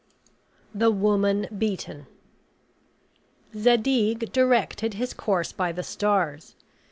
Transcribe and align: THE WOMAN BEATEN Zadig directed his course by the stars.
THE 0.73 0.89
WOMAN 0.89 1.47
BEATEN 1.55 2.07
Zadig 3.55 4.31
directed 4.33 4.95
his 4.95 5.13
course 5.13 5.51
by 5.51 5.71
the 5.71 5.83
stars. 5.83 6.55